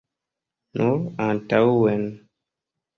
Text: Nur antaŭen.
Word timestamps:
Nur 0.79 0.97
antaŭen. 1.27 2.13